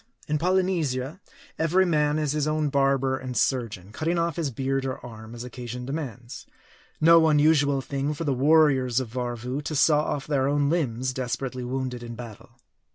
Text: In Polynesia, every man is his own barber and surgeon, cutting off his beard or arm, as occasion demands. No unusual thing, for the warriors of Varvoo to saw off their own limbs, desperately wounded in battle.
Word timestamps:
In 0.27 0.39
Polynesia, 0.39 1.21
every 1.59 1.85
man 1.85 2.17
is 2.17 2.31
his 2.31 2.47
own 2.47 2.69
barber 2.69 3.19
and 3.19 3.37
surgeon, 3.37 3.91
cutting 3.91 4.17
off 4.17 4.35
his 4.35 4.49
beard 4.49 4.83
or 4.83 4.97
arm, 5.05 5.35
as 5.35 5.43
occasion 5.43 5.85
demands. 5.85 6.47
No 6.99 7.27
unusual 7.27 7.81
thing, 7.81 8.15
for 8.15 8.23
the 8.23 8.33
warriors 8.33 8.99
of 8.99 9.09
Varvoo 9.09 9.61
to 9.61 9.75
saw 9.75 9.99
off 10.01 10.25
their 10.25 10.47
own 10.47 10.71
limbs, 10.71 11.13
desperately 11.13 11.63
wounded 11.63 12.01
in 12.01 12.15
battle. 12.15 12.49